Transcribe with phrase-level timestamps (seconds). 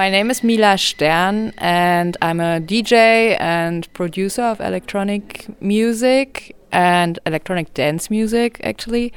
[0.00, 7.18] My name is Mila Stern, and I'm a DJ and producer of electronic music and
[7.26, 9.12] electronic dance music, actually,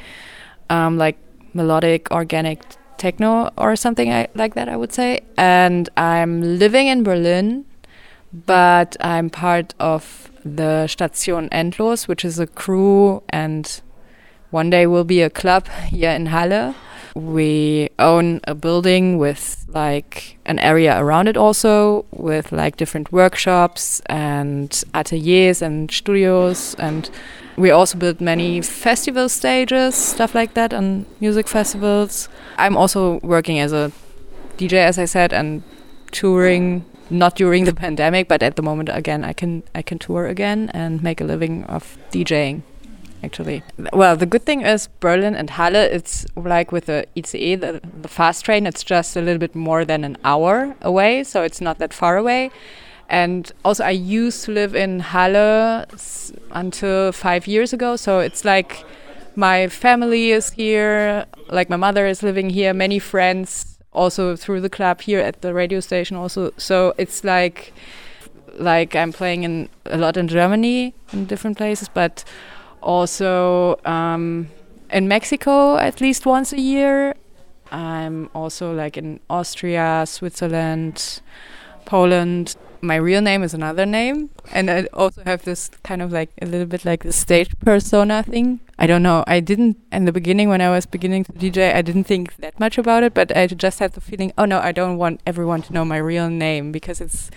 [0.70, 1.18] um, like
[1.54, 2.62] melodic, organic
[2.98, 5.22] techno or something I, like that, I would say.
[5.38, 7.64] And I'm living in Berlin,
[8.46, 13.82] but I'm part of the Station Endlos, which is a crew, and
[14.52, 16.76] one day will be a club here in Halle.
[17.16, 24.02] We own a building with like an area around it also with like different workshops
[24.08, 27.10] and ateliers and studios and
[27.56, 32.30] we also build many festival stages, stuff like that, and music festivals.
[32.58, 33.92] I'm also working as a
[34.58, 35.64] DJ, as I said, and
[36.12, 36.86] touring.
[37.10, 40.72] Not during the pandemic, but at the moment, again, I can I can tour again
[40.74, 42.64] and make a living of DJing.
[43.24, 45.76] Actually, well, the good thing is Berlin and Halle.
[45.76, 48.68] It's like with the ICE, the, the fast train.
[48.68, 52.18] It's just a little bit more than an hour away, so it's not that far
[52.18, 52.52] away
[53.10, 55.86] and also, I used to live in Halle
[56.52, 57.96] until five years ago.
[57.96, 58.84] So it's like
[59.36, 64.70] my family is here, like my mother is living here, many friends also through the
[64.70, 66.52] club here at the radio station also.
[66.58, 67.74] So it's like
[68.56, 72.24] like I'm playing in a lot in Germany in different places, but
[72.84, 74.50] also um,
[74.92, 77.16] in Mexico at least once a year.
[77.72, 81.22] I'm also like in Austria, Switzerland,
[81.86, 86.30] Poland my real name is another name, and I also have this kind of like
[86.42, 88.60] a little bit like the stage persona thing.
[88.78, 89.24] I don't know.
[89.26, 91.74] I didn't in the beginning when I was beginning to DJ.
[91.74, 94.60] I didn't think that much about it, but I just had the feeling, oh no,
[94.60, 97.32] I don't want everyone to know my real name because it's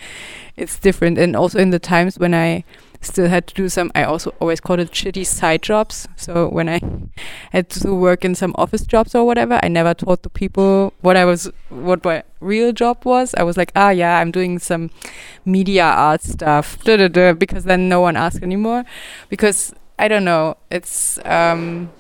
[0.56, 1.16] it's different.
[1.16, 2.64] And also in the times when I
[3.00, 6.08] still had to do some i also always called it shitty side jobs.
[6.16, 6.80] So when i
[7.52, 11.16] had to work in some office jobs or whatever i never told the people what
[11.16, 13.34] i was what my real job was.
[13.34, 14.90] I was like ah yeah i'm doing some
[15.44, 16.82] media art stuff.
[16.84, 18.84] Da, da, da, because then no one asked anymore.
[19.28, 21.90] Because i don't know it's um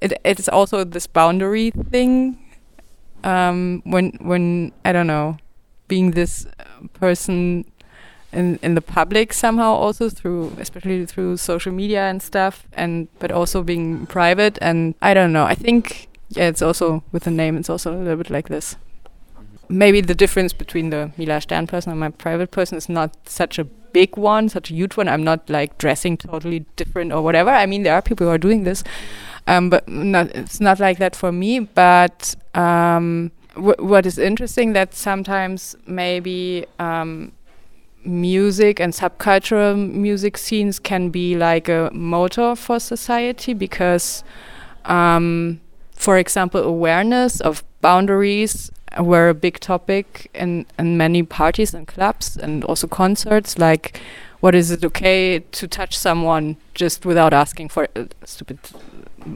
[0.00, 2.38] it it's also this boundary thing
[3.24, 5.36] um when when i don't know
[5.88, 6.46] being this
[6.94, 7.64] person
[8.32, 13.32] in in the public somehow also through especially through social media and stuff and but
[13.32, 17.56] also being private and I don't know I think yeah it's also with the name
[17.56, 18.76] it's also a little bit like this.
[19.68, 23.58] Maybe the difference between the Mila Stern person and my private person is not such
[23.58, 25.08] a big one such a huge one.
[25.08, 27.50] I'm not like dressing totally different or whatever.
[27.50, 28.84] I mean there are people who are doing this
[29.46, 34.94] um, but not, it's not like that for me but um, what is interesting that
[34.94, 37.32] sometimes maybe um,
[38.04, 44.24] music and subcultural music scenes can be like a motor for society because,
[44.84, 45.60] um,
[45.92, 52.36] for example, awareness of boundaries were a big topic in, in many parties and clubs
[52.36, 53.58] and also concerts.
[53.58, 54.00] Like,
[54.40, 58.58] what is it okay to touch someone just without asking for uh, stupid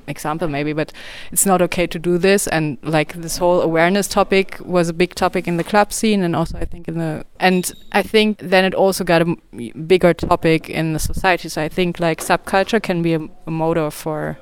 [0.07, 0.93] example maybe but
[1.33, 2.47] it's not okay to do this.
[2.49, 6.35] And like this whole awareness topic was a big topic in the club scene and
[6.37, 9.37] also i think in the and i think then it also got a
[9.87, 11.49] bigger topic in the society.
[11.49, 14.39] So i think like subculture can be a, a motor for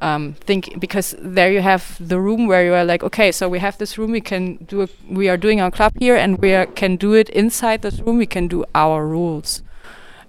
[0.00, 3.58] um, think because there you have the room where you are like okay so we
[3.58, 6.52] have this room we can do a, we are doing our club here and we
[6.52, 9.62] are, can do it inside this room we can do our rules.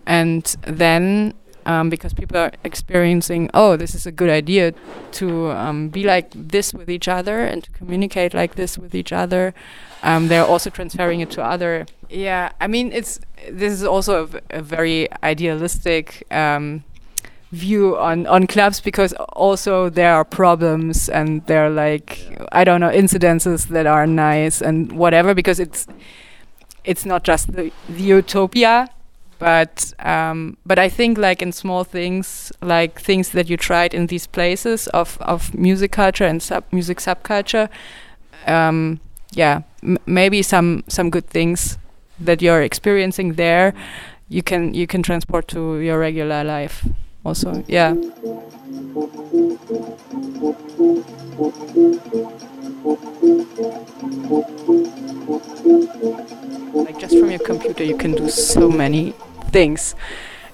[0.06, 1.34] And then
[1.68, 4.74] um, because people are experiencing, oh, this is a good idea
[5.12, 9.12] to um, be like this with each other and to communicate like this with each
[9.12, 9.54] other.
[10.02, 11.86] Um, they're also transferring it to other.
[12.10, 13.20] Yeah, I mean, it's
[13.52, 16.86] this is also a, very idealistic um,
[17.52, 22.80] view on on clubs because also there are problems and there are like I don't
[22.80, 25.88] know incidences that are nice and whatever because it's
[26.86, 28.90] it's not just the, the utopia
[29.40, 34.08] but um, but I think like in small things, like things that you tried in
[34.08, 37.70] these places of of music culture and sub music subculture,
[38.48, 39.00] um,
[39.32, 39.62] yeah,
[40.06, 41.78] maybe some some good things
[42.20, 43.74] that you're experiencing there,
[44.30, 46.88] you can you can transport to your regular life.
[47.24, 47.94] Also, yeah.
[56.74, 59.14] Like just from your computer, you can do so many
[59.52, 59.96] things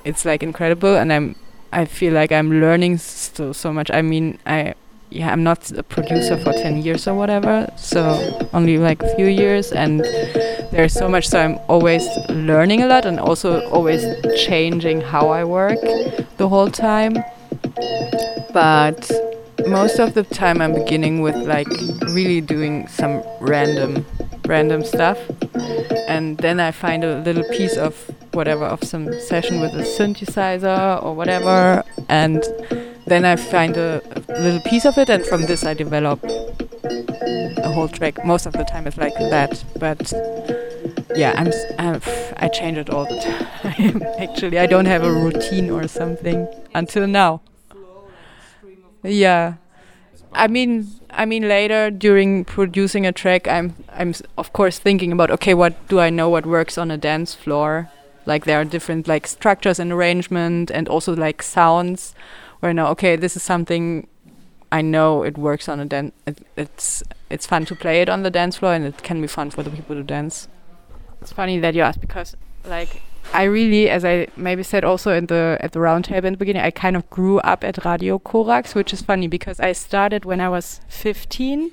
[0.03, 1.35] it's like incredible, and I'm
[1.71, 3.89] I feel like I'm learning still so much.
[3.91, 4.75] I mean, I
[5.09, 8.01] yeah, I'm not a producer for 10 years or whatever, so
[8.51, 10.01] only like a few years, and
[10.71, 11.27] there's so much.
[11.27, 14.03] So I'm always learning a lot and also always
[14.43, 15.79] changing how I work
[16.37, 17.13] the whole time.
[18.53, 19.09] But
[19.67, 21.69] most of the time, I'm beginning with like
[22.09, 24.05] really doing some random,
[24.47, 25.17] random stuff,
[26.07, 27.95] and then I find a little piece of
[28.33, 32.43] whatever of some session with a synthesizer or whatever, and
[33.05, 37.71] then I find a, a, little piece of it, and from this I develop a
[37.71, 38.23] whole track.
[38.25, 40.13] Most of the time it's like that, but
[41.15, 42.01] yeah, I'm, I'm
[42.37, 43.19] I change it all the
[43.61, 44.03] time.
[44.17, 47.41] Actually, I don't have a routine or something until now.
[49.03, 49.55] Yeah,
[50.35, 55.31] I mean, I mean later during producing a track, I'm I'm of course thinking about
[55.31, 57.89] okay, what do I know what works on a dance floor?
[58.25, 62.15] Like there are different like structures and arrangement, and also like sounds
[62.63, 64.07] where now okay this is something
[64.71, 68.23] I know it works on a dance it, it's it's fun to play it on
[68.23, 70.47] the dance floor and it can be fun for the people to dance
[71.21, 73.01] it's funny that you ask because like
[73.33, 76.61] I really as I maybe said also in the at the roundtable in the beginning
[76.61, 80.39] I kind of grew up at Radio Corax, which is funny because I started when
[80.39, 81.71] I was 15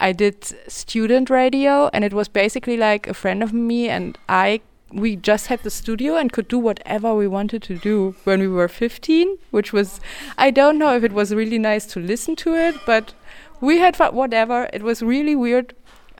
[0.00, 4.60] I did student radio and it was basically like a friend of me and I
[4.92, 8.48] we just had the studio and could do whatever we wanted to do when we
[8.48, 10.00] were 15, which was,
[10.36, 13.14] I don't know if it was really nice to listen to it, but
[13.60, 14.68] we had fun, whatever.
[14.72, 15.74] It was really weird.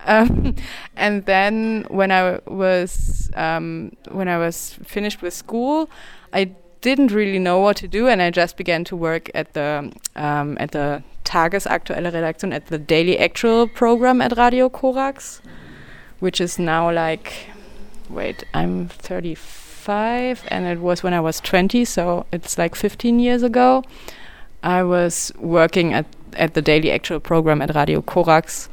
[0.06, 0.56] Um,
[0.96, 5.90] and then when I was um, when I was finished with school,
[6.32, 9.92] I didn't really know what to do, and I just began to work at the
[10.16, 15.40] um, at the Tagesaktuelle Redaktion at the Daily Actual program at Radio Corax,
[16.20, 17.52] which is now like
[18.12, 23.42] wait, I'm 35, and it was when I was 20, so it's like 15 years
[23.42, 23.82] ago.
[24.62, 28.68] I was working at at the daily actual program at Radio Corax,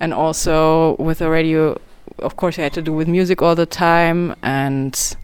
[0.00, 1.78] and also with the radio.
[2.18, 5.16] Of course, I had to do with music all the time, and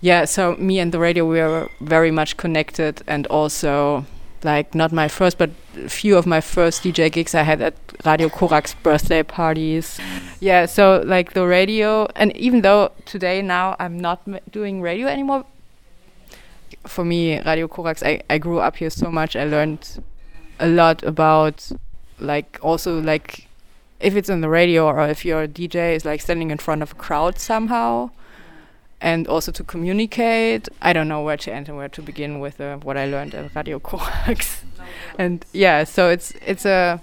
[0.00, 4.04] yeah, so me and the radio we were very much connected, and also
[4.44, 7.74] like not my first, but a few of my first DJ gigs I had at
[8.04, 9.98] Radio Corax birthday parties.
[10.40, 14.20] Yeah, so like the radio, and even though today now I'm not
[14.52, 15.44] doing radio anymore,
[16.86, 19.36] for me, Radio Corax, I, I grew up here so much.
[19.36, 20.02] I learned
[20.60, 21.70] a lot about
[22.18, 23.47] like also like
[24.00, 26.82] if it's on the radio or if you're a DJ, is like standing in front
[26.82, 28.10] of a crowd somehow
[29.00, 30.68] and also to communicate.
[30.82, 33.34] I don't know where to end and where to begin with uh, what I learned
[33.34, 34.64] at Radio Corax.
[35.18, 37.02] and yeah, so it's it's a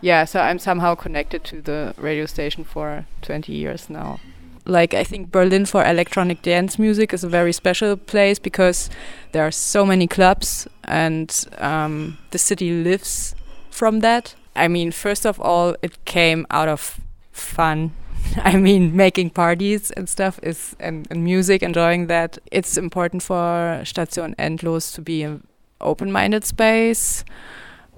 [0.00, 4.20] yeah, so I'm somehow connected to the radio station for 20 years now.
[4.64, 8.90] Like I think Berlin for electronic dance music is a very special place because
[9.32, 13.34] there are so many clubs and um, the city lives
[13.70, 14.34] from that.
[14.56, 17.00] I mean, first of all, it came out of
[17.32, 17.92] fun
[18.36, 22.38] I mean, making parties and stuff is and, and music, enjoying that.
[22.50, 25.46] It's important for Station Endlos to be an
[25.80, 27.24] open-minded space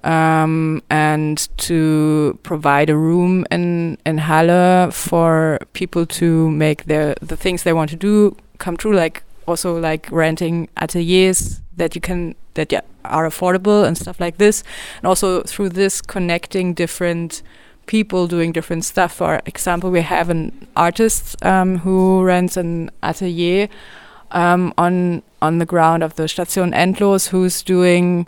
[0.03, 7.37] um, and to provide a room in in Halle for people to make their the
[7.37, 8.93] things they want to do come true.
[8.95, 12.71] Like also like renting ateliers that you can that
[13.05, 14.63] are affordable and stuff like this,
[14.97, 17.41] and also through this connecting different
[17.85, 19.13] people doing different stuff.
[19.13, 23.67] For example, we have an artist um, who rents an atelier
[24.31, 28.27] um, on on the ground of the Station Endlos, who's doing.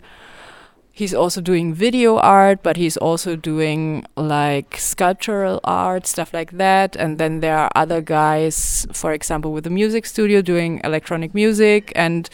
[0.94, 6.96] He's also doing video art, but he's also doing like sculptural art, stuff like that.
[6.96, 11.92] And then there are other guys, for example, with a music studio doing electronic music.
[11.96, 12.28] And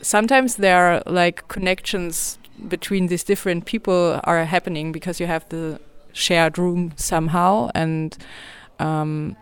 [0.00, 2.38] sometimes there are like connections
[2.68, 5.78] between these different people are happening because you have the
[6.14, 7.70] shared room somehow.
[7.74, 8.16] And
[8.78, 9.36] um,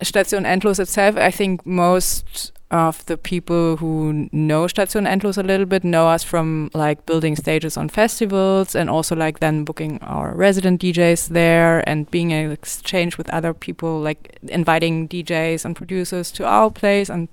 [0.00, 5.66] Station Endlos itself, I think most of the people who know Station Endlos a little
[5.66, 10.34] bit know us from like building stages on festivals and also like then booking our
[10.34, 16.32] resident DJs there and being in exchange with other people, like inviting DJs and producers
[16.32, 17.08] to our place.
[17.08, 17.28] And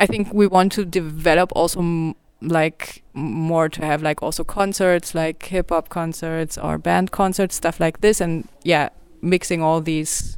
[0.00, 5.44] I think we want to develop also like more to have like also concerts like
[5.44, 8.20] hip hop concerts or band concerts stuff like this.
[8.20, 8.88] And yeah
[9.20, 10.36] mixing all these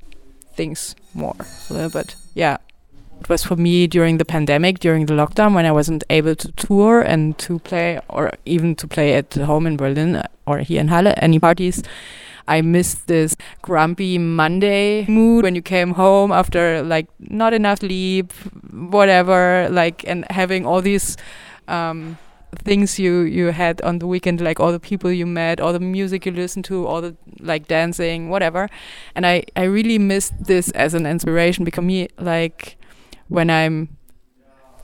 [0.53, 1.37] things more
[1.71, 2.17] a little bit.
[2.35, 2.59] Yeah
[3.25, 6.53] it was for me during the pandemic, during the lockdown, when I wasn't able to
[6.53, 10.89] tour and to play, or even to play at home in Berlin or here in
[10.89, 11.83] Halle, any parties.
[12.47, 18.31] I missed this grumpy Monday mood when you came home after like not enough sleep,
[18.71, 21.17] whatever, like, and having all these
[21.67, 22.19] um,
[22.63, 25.81] things you you had on the weekend, like all the people you met, all the
[25.81, 28.69] music you listened to, all the like dancing, whatever.
[29.15, 32.77] And I I really missed this as an inspiration because me like
[33.29, 33.97] when I'm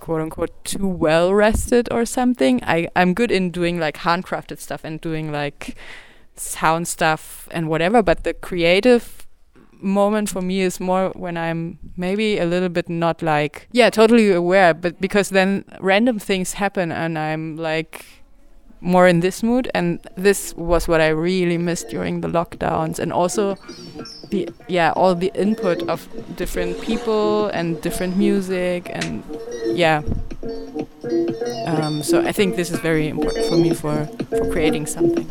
[0.00, 4.85] quote unquote too well rested or something, I I'm good in doing like handcrafted stuff
[4.85, 5.76] and doing like
[6.37, 8.02] sound stuff and whatever.
[8.02, 9.26] But the creative
[9.73, 14.30] moment for me is more when I'm maybe a little bit not like yeah totally
[14.32, 18.04] aware, but because then random things happen and I'm like
[18.81, 23.13] more in this mood and this was what I really missed during the lockdowns and
[23.13, 23.57] also
[24.31, 29.23] the yeah all the input of different people and different music and
[29.75, 30.03] yeah
[31.67, 35.29] um, so I think this is very important for me for for creating something.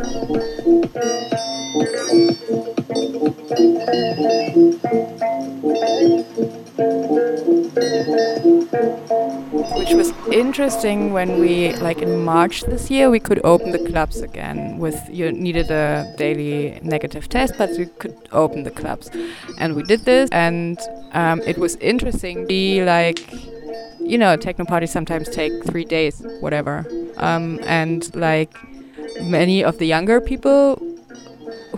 [10.49, 14.79] Interesting when we, like in March this year, we could open the clubs again.
[14.79, 19.11] With you needed a daily negative test, but you could open the clubs,
[19.59, 20.79] and we did this, and
[21.11, 22.47] um, it was interesting.
[22.47, 23.19] Be like
[23.99, 26.83] you know, techno parties sometimes take three days, whatever.
[27.17, 28.51] Um, and like
[29.21, 30.81] many of the younger people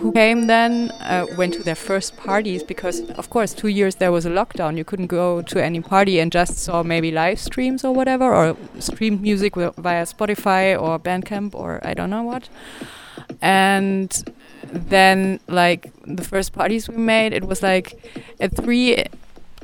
[0.00, 4.12] who came then uh, went to their first parties because, of course, two years there
[4.12, 4.76] was a lockdown.
[4.76, 8.56] You couldn't go to any party and just saw maybe live streams or whatever, or
[8.78, 12.48] streamed music via Spotify or Bandcamp or I don't know what.
[13.40, 14.10] And
[14.64, 17.98] then, like, the first parties we made, it was like
[18.40, 19.04] at three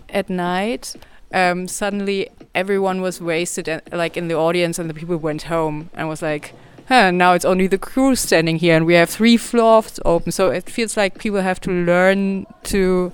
[0.08, 0.94] at night.
[1.32, 5.90] Um, suddenly everyone was wasted and, like in the audience and the people went home
[5.92, 6.54] and was like
[6.88, 10.33] huh, now it's only the crew standing here and we have three floors open.
[10.33, 13.12] So it feels like people have to learn to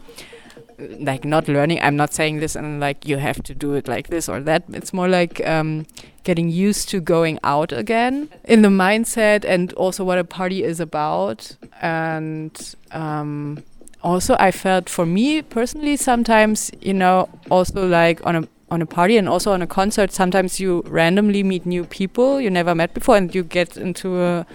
[0.99, 4.09] like not learning i'm not saying this and like you have to do it like
[4.09, 4.65] this or that.
[4.73, 5.87] It's more like um,
[6.25, 10.81] getting used to going out again in the mindset and also what a party is
[10.81, 11.57] about.
[11.81, 13.63] And um,
[14.05, 18.87] also i felt for me personally sometimes you know also like on a on a
[18.87, 22.93] party and also on a concert sometimes you randomly meet new people you never met
[22.93, 24.47] before and you get into a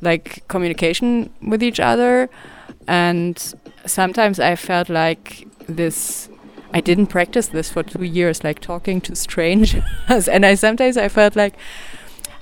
[0.00, 2.28] like communication with each other.
[2.88, 3.36] And
[3.84, 6.28] sometimes i felt like this
[6.72, 9.82] i didn't practice this for two years like talking to strangers.
[10.28, 11.54] And i sometimes i felt like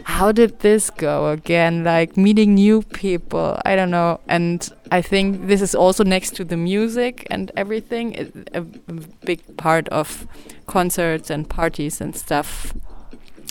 [0.04, 1.82] how did this go again?
[1.82, 4.20] Like meeting new people i don't know.
[4.28, 9.88] And i think this is also next to the music and everything a big part
[9.88, 10.26] of
[10.66, 12.74] concerts and parties and stuff.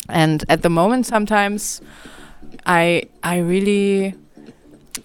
[0.09, 1.81] And at the moment sometimes
[2.65, 4.13] i i really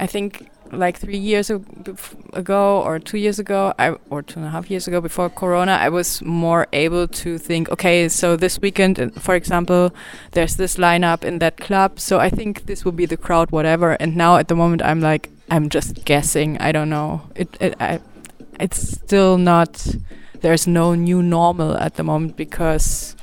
[0.00, 4.50] i think like three years ago or two years ago, I, or two and a
[4.50, 9.00] half years ago before Corona, I was more able to think, okay, so this weekend,
[9.00, 9.94] uh, for example,
[10.32, 13.92] there's this lineup in that club, so I think this will be the crowd, whatever.
[13.92, 16.58] And now at the moment, I'm like, I'm just guessing.
[16.58, 17.22] I don't know.
[17.34, 18.00] It, it I,
[18.60, 19.86] it's still not.
[20.40, 23.16] There's no new normal at the moment because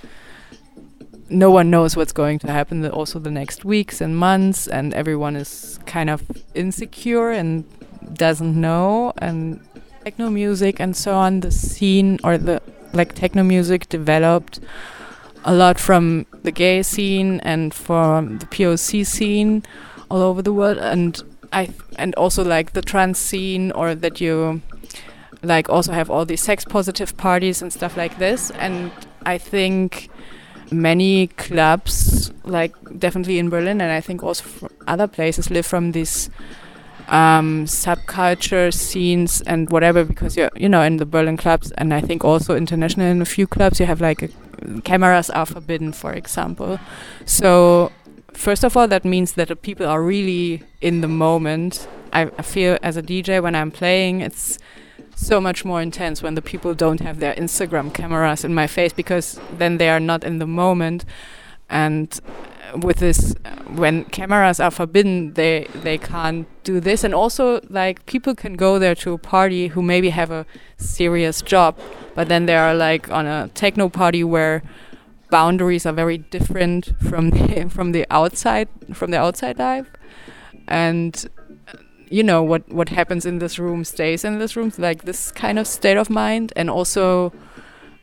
[1.29, 4.93] no one knows what's going to happen the, also the next weeks and months and
[4.93, 7.65] everyone is kind of insecure and
[8.13, 9.59] doesn't know and
[10.03, 12.61] techno music and so on the scene or the
[12.93, 14.59] like techno music developed
[15.43, 19.63] a lot from the gay scene and from the POC scene
[20.09, 24.61] all over the world and I and also like the trans scene or that you
[25.41, 28.91] like also have all these sex positive parties and stuff like this and
[29.25, 30.09] I think
[30.71, 36.29] many clubs, like definitely in Berlin, and I think also other places, live from these
[37.07, 40.03] um, subculture scenes and whatever.
[40.03, 43.25] Because you're, you know, in the Berlin clubs, and I think also international in a
[43.25, 44.29] few clubs, you have like a,
[44.81, 46.79] cameras are forbidden, for example.
[47.25, 47.91] So
[48.33, 51.87] first of all, that means that the people are really in the moment.
[52.13, 54.57] I, I feel as a DJ when I'm playing, it's
[55.15, 58.93] so much more intense when the people don't have their Instagram cameras in my face
[58.93, 61.05] because then they are not in the moment.
[61.69, 62.19] And
[62.73, 67.03] uh, with this, uh, when cameras are forbidden, they they can't do this.
[67.03, 70.45] And also, like people can go there to a party who maybe have a
[70.77, 71.79] serious job,
[72.13, 74.61] but then they are like on a techno party where
[75.31, 79.89] boundaries are very different from the from the outside from the outside life
[80.67, 81.27] and
[82.09, 85.57] you know what what happens in this room stays in this room like this kind
[85.57, 87.33] of state of mind and also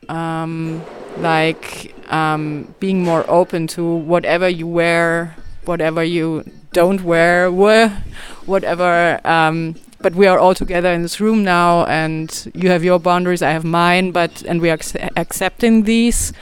[0.09, 0.83] um,
[1.19, 9.21] like um, being more open to whatever you wear, whatever you don't wear, whatever.
[9.25, 13.41] Um, but we are all together in this room now, and you have your boundaries,
[13.41, 14.79] I have mine, but and we are
[15.17, 16.33] accepting these.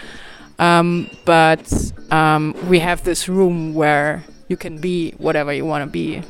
[0.58, 5.90] Um, but um, we have this room where you can be whatever you want to
[5.90, 6.22] be.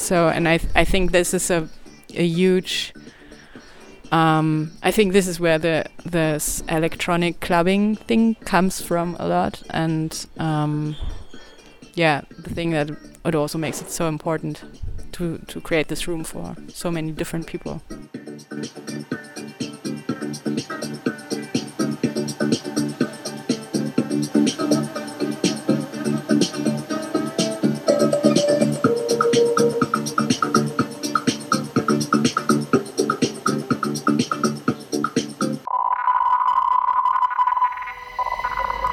[0.00, 1.68] So, and I, th I think this is a,
[2.14, 2.94] a huge.
[4.10, 9.62] Um, I think this is where the this electronic clubbing thing comes from a lot,
[9.70, 10.96] and um,
[11.94, 12.90] yeah, the thing that
[13.24, 14.64] it also makes it so important
[15.12, 17.82] to to create this room for so many different people.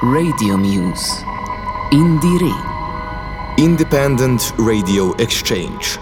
[0.08, 1.22] Radio Muse.
[1.92, 2.54] INDIERE.
[3.58, 5.98] Independent Radio Exchange.